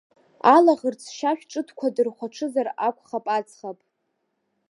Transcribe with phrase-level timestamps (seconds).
[0.55, 3.77] Алаӷырӡ шьашә ҽыҭқәа дырхәаҽызар акәхап аӡӷаб.